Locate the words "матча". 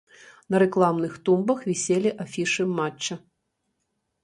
2.81-3.21